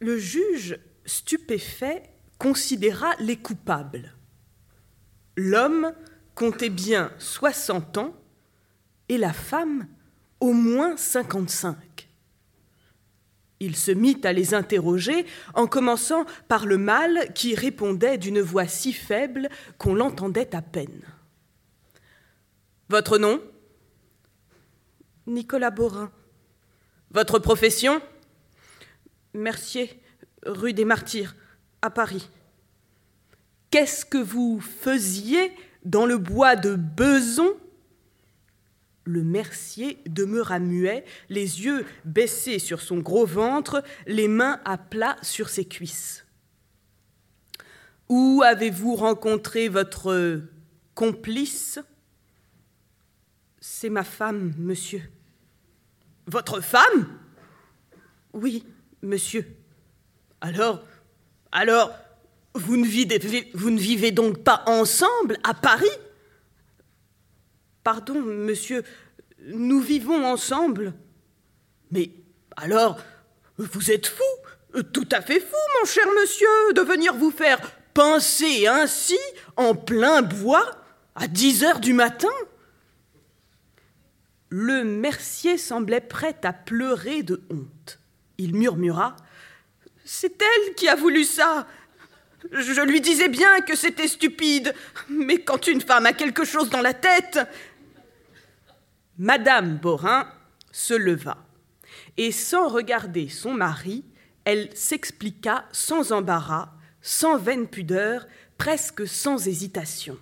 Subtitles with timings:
[0.00, 2.02] Le juge, stupéfait,
[2.38, 4.14] considéra les coupables.
[5.36, 5.92] L'homme
[6.34, 8.14] comptait bien soixante ans
[9.08, 9.88] et la femme
[10.40, 12.08] au moins cinquante-cinq.
[13.60, 18.68] Il se mit à les interroger en commençant par le mâle qui répondait d'une voix
[18.68, 21.02] si faible qu'on l'entendait à peine.
[22.88, 23.42] Votre nom?
[25.26, 26.12] Nicolas Borin.
[27.10, 28.00] Votre profession?
[29.38, 30.00] Mercier,
[30.44, 31.34] rue des Martyrs,
[31.82, 32.28] à Paris.
[33.70, 35.52] Qu'est-ce que vous faisiez
[35.84, 37.54] dans le bois de Beson?
[39.04, 45.16] Le mercier demeura muet, les yeux baissés sur son gros ventre, les mains à plat
[45.22, 46.26] sur ses cuisses.
[48.08, 50.42] Où avez-vous rencontré votre
[50.94, 51.78] complice?
[53.60, 55.02] C'est ma femme, monsieur.
[56.26, 57.18] Votre femme?
[58.32, 58.64] Oui,
[59.02, 59.46] monsieur.
[60.40, 60.82] Alors,
[61.52, 61.92] alors,
[62.54, 65.86] vous ne, vivez, donc pas ensemble à Paris?
[67.82, 68.84] Pardon, monsieur,
[69.46, 70.92] nous vivons ensemble.
[71.90, 72.10] Mais
[72.56, 72.98] alors,
[73.56, 77.58] vous êtes fou, tout à fait fou, mon cher monsieur, de venir vous faire
[77.94, 79.18] pincer ainsi
[79.56, 80.70] en plein bois
[81.14, 82.28] à dix heures du matin
[84.50, 87.98] Le mercier semblait prêt à pleurer de honte.
[88.38, 89.16] Il murmura
[90.04, 91.66] C'est elle qui a voulu ça.
[92.52, 94.74] Je lui disais bien que c'était stupide,
[95.08, 97.40] mais quand une femme a quelque chose dans la tête.
[99.18, 100.28] Madame Borin
[100.70, 101.44] se leva,
[102.16, 104.04] et sans regarder son mari,
[104.44, 106.70] elle s'expliqua sans embarras,
[107.02, 110.16] sans vaine pudeur, presque sans hésitation.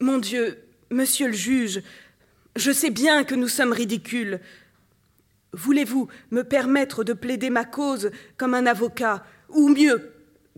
[0.00, 1.82] Mon Dieu, monsieur le juge,
[2.56, 4.40] je sais bien que nous sommes ridicules.
[5.52, 10.12] Voulez-vous me permettre de plaider ma cause comme un avocat, ou mieux,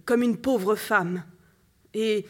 [0.04, 1.24] comme une pauvre femme?
[1.94, 2.26] Et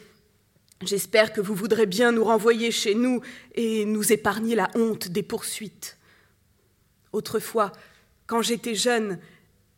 [0.84, 3.20] j'espère que vous voudrez bien nous renvoyer chez nous
[3.54, 5.98] et nous épargner la honte des poursuites.
[7.12, 7.72] Autrefois,
[8.26, 9.18] quand j'étais jeune,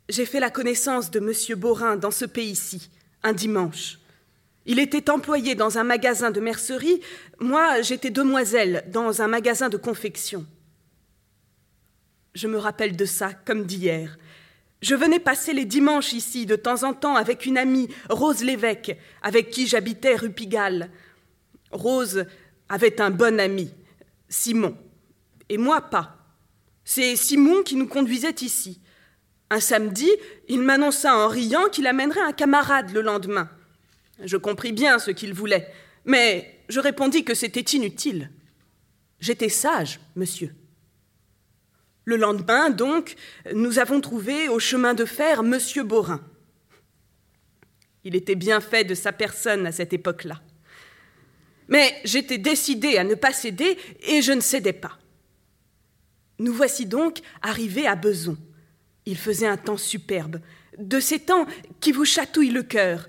[0.09, 1.59] j'ai fait la connaissance de M.
[1.59, 2.91] Borin dans ce pays-ci,
[3.23, 3.99] un dimanche.
[4.67, 7.01] Il était employé dans un magasin de mercerie,
[7.39, 10.47] moi j'étais demoiselle dans un magasin de confection.
[12.35, 14.19] Je me rappelle de ça comme d'hier.
[14.83, 18.97] Je venais passer les dimanches ici de temps en temps avec une amie, Rose Lévesque,
[19.23, 20.91] avec qui j'habitais rue Pigalle.
[21.71, 22.27] Rose
[22.69, 23.73] avait un bon ami,
[24.29, 24.77] Simon,
[25.49, 26.19] et moi pas.
[26.85, 28.81] C'est Simon qui nous conduisait ici.
[29.49, 30.11] Un samedi,
[30.49, 33.49] il m'annonça en riant qu'il amènerait un camarade le lendemain.
[34.23, 35.73] Je compris bien ce qu'il voulait,
[36.05, 38.31] mais je répondis que c'était inutile.
[39.21, 40.55] J'étais sage, monsieur.
[42.05, 43.15] Le lendemain, donc,
[43.53, 46.21] nous avons trouvé au chemin de fer Monsieur Borin.
[48.05, 50.41] Il était bien fait de sa personne à cette époque-là.
[51.69, 54.99] Mais j'étais décidée à ne pas céder et je ne cédais pas.
[56.39, 58.37] Nous voici donc arrivés à Beson.
[59.07, 60.41] Il faisait un temps superbe,
[60.79, 61.47] de ces temps
[61.81, 63.09] qui vous chatouillent le cœur,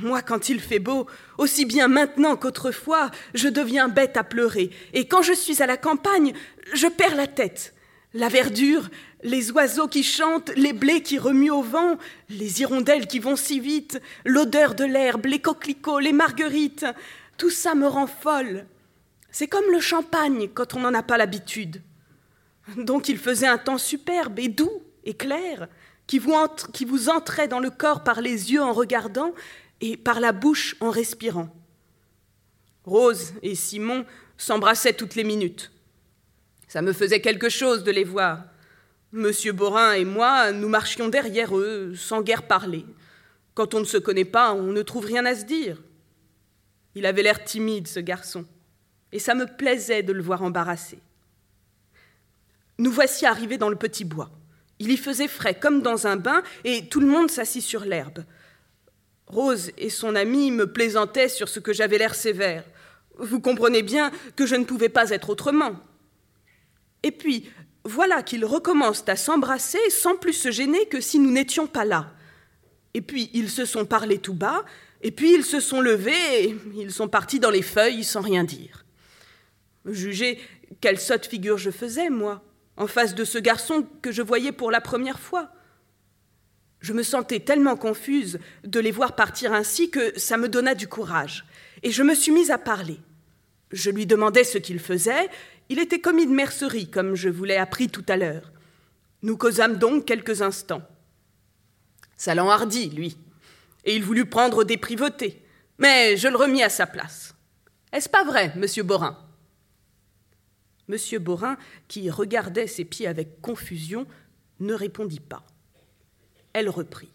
[0.00, 1.06] moi, quand il fait beau,
[1.38, 5.76] aussi bien maintenant qu'autrefois, je deviens bête à pleurer, et quand je suis à la
[5.76, 6.32] campagne,
[6.72, 7.73] je perds la tête.
[8.14, 8.90] La verdure,
[9.24, 11.98] les oiseaux qui chantent, les blés qui remuent au vent,
[12.28, 16.86] les hirondelles qui vont si vite, l'odeur de l'herbe, les coquelicots, les marguerites,
[17.36, 18.66] tout ça me rend folle.
[19.32, 21.82] C'est comme le champagne quand on n'en a pas l'habitude.
[22.76, 25.66] Donc il faisait un temps superbe et doux et clair,
[26.06, 26.34] qui vous,
[26.72, 29.34] qui vous entrait dans le corps par les yeux en regardant
[29.80, 31.48] et par la bouche en respirant.
[32.84, 35.72] Rose et Simon s'embrassaient toutes les minutes.
[36.74, 38.42] Ça me faisait quelque chose de les voir.
[39.12, 42.84] Monsieur Borin et moi, nous marchions derrière eux, sans guère parler.
[43.54, 45.80] Quand on ne se connaît pas, on ne trouve rien à se dire.
[46.96, 48.44] Il avait l'air timide, ce garçon,
[49.12, 50.98] et ça me plaisait de le voir embarrassé.
[52.78, 54.32] Nous voici arrivés dans le petit bois.
[54.80, 58.24] Il y faisait frais comme dans un bain, et tout le monde s'assit sur l'herbe.
[59.28, 62.64] Rose et son ami me plaisantaient sur ce que j'avais l'air sévère.
[63.18, 65.80] Vous comprenez bien que je ne pouvais pas être autrement.
[67.04, 67.48] Et puis,
[67.84, 72.10] voilà qu'ils recommencent à s'embrasser sans plus se gêner que si nous n'étions pas là.
[72.94, 74.64] Et puis ils se sont parlé tout bas,
[75.02, 78.42] et puis ils se sont levés, et ils sont partis dans les feuilles sans rien
[78.42, 78.84] dire.
[79.84, 80.40] Jugez
[80.80, 82.42] quelle sotte figure je faisais, moi,
[82.76, 85.50] en face de ce garçon que je voyais pour la première fois.
[86.80, 90.88] Je me sentais tellement confuse de les voir partir ainsi que ça me donna du
[90.88, 91.44] courage.
[91.82, 92.98] Et je me suis mise à parler.
[93.72, 95.28] Je lui demandais ce qu'il faisait.
[95.68, 98.52] Il était commis de mercerie, comme je vous l'ai appris tout à l'heure.
[99.22, 100.82] Nous causâmes donc quelques instants.
[102.16, 103.16] Ça l'enhardit, lui,
[103.84, 105.42] et il voulut prendre des privautés,
[105.78, 107.34] mais je le remis à sa place.
[107.92, 109.18] Est-ce pas vrai, monsieur Borin?
[110.88, 111.56] Monsieur Borin,
[111.88, 114.06] qui regardait ses pieds avec confusion,
[114.60, 115.44] ne répondit pas.
[116.52, 117.10] Elle reprit.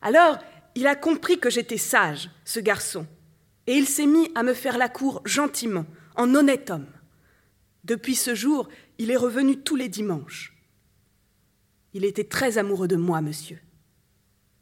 [0.00, 0.38] Alors,
[0.74, 3.06] il a compris que j'étais sage, ce garçon,
[3.66, 5.84] et il s'est mis à me faire la cour gentiment,
[6.16, 6.86] en honnête homme.
[7.84, 8.68] Depuis ce jour,
[8.98, 10.56] il est revenu tous les dimanches.
[11.94, 13.58] Il était très amoureux de moi, monsieur.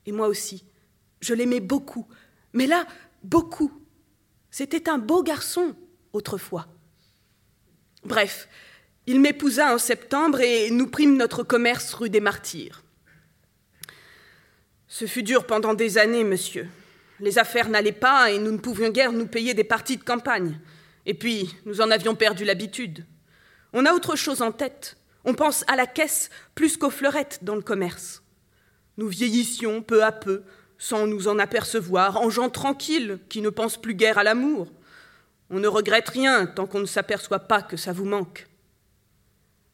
[0.07, 0.65] Et moi aussi.
[1.21, 2.09] Je l'aimais beaucoup.
[2.53, 2.87] Mais là,
[3.23, 3.73] beaucoup.
[4.51, 5.77] C'était un beau garçon,
[6.13, 6.67] autrefois.
[8.05, 8.49] Bref,
[9.07, 12.83] il m'épousa en septembre et nous prîmes notre commerce rue des Martyrs.
[14.89, 16.69] Ce fut dur pendant des années, monsieur.
[17.21, 20.59] Les affaires n'allaient pas et nous ne pouvions guère nous payer des parties de campagne.
[21.07, 23.07] Et puis, nous en avions perdu l'habitude.
[23.73, 24.97] On a autre chose en tête.
[25.25, 28.23] On pense à la caisse plus qu'aux fleurettes dans le commerce.
[28.97, 30.43] Nous vieillissions peu à peu,
[30.79, 34.69] sans nous en apercevoir, en gens tranquilles qui ne pensent plus guère à l'amour.
[35.51, 38.47] On ne regrette rien tant qu'on ne s'aperçoit pas que ça vous manque.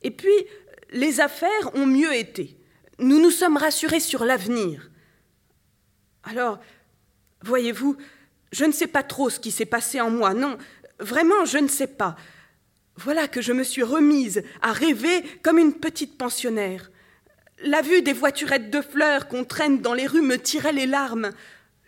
[0.02, 0.34] Et puis,
[0.90, 2.58] les affaires ont mieux été.
[2.99, 4.90] Nous nous sommes rassurés sur l'avenir.
[6.25, 6.58] Alors,
[7.43, 7.96] voyez-vous,
[8.52, 10.56] je ne sais pas trop ce qui s'est passé en moi, non,
[10.99, 12.17] vraiment, je ne sais pas.
[12.97, 16.91] Voilà que je me suis remise à rêver comme une petite pensionnaire.
[17.63, 21.31] La vue des voiturettes de fleurs qu'on traîne dans les rues me tirait les larmes.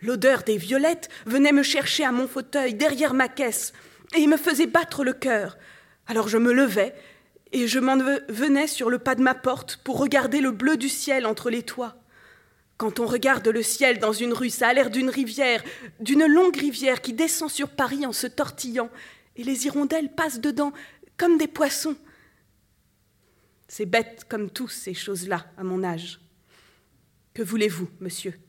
[0.01, 3.73] L'odeur des violettes venait me chercher à mon fauteuil derrière ma caisse
[4.15, 5.57] et me faisait battre le cœur.
[6.07, 6.95] Alors je me levais
[7.51, 7.97] et je m'en
[8.29, 11.63] venais sur le pas de ma porte pour regarder le bleu du ciel entre les
[11.63, 11.95] toits.
[12.79, 15.61] Quand on regarde le ciel dans une rue, ça a l'air d'une rivière,
[15.99, 18.89] d'une longue rivière qui descend sur Paris en se tortillant,
[19.35, 20.71] et les hirondelles passent dedans
[21.17, 21.97] comme des poissons.
[23.67, 26.21] C'est bête comme tous ces choses-là à mon âge.
[27.33, 28.39] Que voulez-vous, monsieur?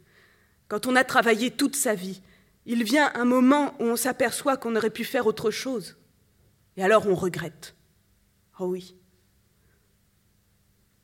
[0.69, 2.23] Quand on a travaillé toute sa vie,
[2.67, 5.97] il vient un moment où on s'aperçoit qu'on aurait pu faire autre chose.
[6.77, 7.75] Et alors on regrette.
[8.61, 8.95] Oh oui,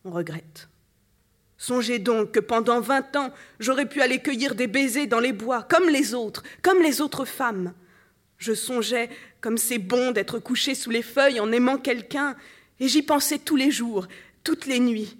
[0.05, 0.69] on regrette.
[1.59, 5.63] Songez donc que pendant vingt ans, j'aurais pu aller cueillir des baisers dans les bois,
[5.63, 7.73] comme les autres, comme les autres femmes.
[8.39, 9.09] Je songeais
[9.41, 12.37] comme c'est bon d'être couché sous les feuilles en aimant quelqu'un,
[12.79, 14.07] et j'y pensais tous les jours,
[14.45, 15.17] toutes les nuits.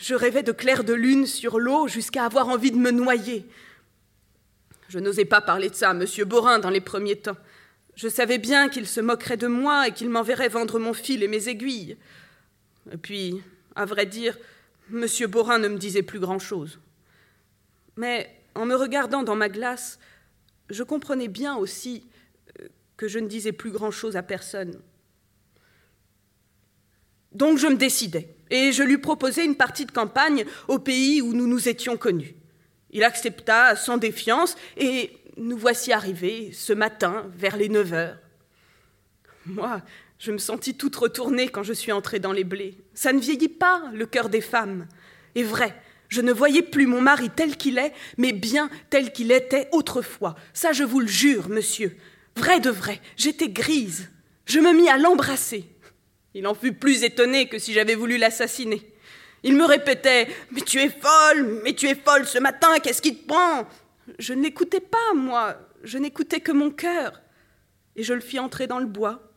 [0.00, 3.46] Je rêvais de clairs de lune sur l'eau jusqu'à avoir envie de me noyer.
[4.88, 6.04] Je n'osais pas parler de ça à M.
[6.26, 7.36] Borin dans les premiers temps.
[7.94, 11.28] Je savais bien qu'il se moquerait de moi et qu'il m'enverrait vendre mon fil et
[11.28, 11.96] mes aiguilles.
[12.92, 13.42] Et puis,
[13.74, 14.38] à vrai dire,
[14.92, 15.06] M.
[15.28, 16.80] Borin ne me disait plus grand-chose.
[17.96, 19.98] Mais en me regardant dans ma glace,
[20.70, 22.06] je comprenais bien aussi
[22.96, 24.80] que je ne disais plus grand-chose à personne.
[27.32, 31.32] Donc je me décidai, et je lui proposai une partie de campagne au pays où
[31.32, 32.34] nous nous étions connus.
[32.90, 38.18] Il accepta sans défiance, et nous voici arrivés ce matin vers les neuf heures.
[39.46, 39.82] Moi,
[40.18, 42.76] je me sentis toute retournée quand je suis entrée dans les blés.
[42.94, 44.86] Ça ne vieillit pas, le cœur des femmes.
[45.34, 45.74] Et vrai,
[46.08, 50.34] je ne voyais plus mon mari tel qu'il est, mais bien tel qu'il était autrefois.
[50.52, 51.96] Ça, je vous le jure, monsieur.
[52.36, 54.10] Vrai de vrai, j'étais grise.
[54.46, 55.64] Je me mis à l'embrasser.
[56.34, 58.92] Il en fut plus étonné que si j'avais voulu l'assassiner.
[59.44, 63.16] Il me répétait Mais tu es folle, mais tu es folle ce matin, qu'est-ce qui
[63.16, 63.68] te prend?
[64.18, 67.20] Je ne l'écoutais pas, moi, je n'écoutais que mon cœur.
[67.94, 69.27] Et je le fis entrer dans le bois.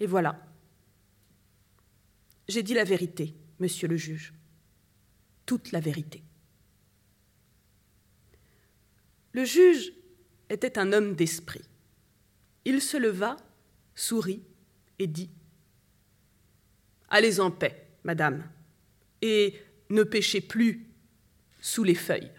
[0.00, 0.40] Et voilà.
[2.48, 4.32] J'ai dit la vérité, monsieur le juge.
[5.46, 6.22] Toute la vérité.
[9.32, 9.92] Le juge
[10.48, 11.64] était un homme d'esprit.
[12.64, 13.36] Il se leva,
[13.94, 14.42] sourit
[14.98, 15.30] et dit
[17.08, 18.48] Allez en paix, madame,
[19.22, 19.54] et
[19.90, 20.86] ne pêchez plus
[21.60, 22.32] sous les feuilles.